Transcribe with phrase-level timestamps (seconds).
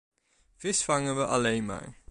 [0.57, 2.01] Vis vangen we alleen maar.